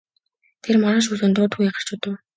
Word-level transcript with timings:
Тэр 0.63 0.75
маргааш 0.81 1.07
өглөө 1.07 1.27
нь 1.29 1.35
дув 1.35 1.45
дуугүй 1.49 1.69
гарч 1.73 1.89
одов. 1.95 2.13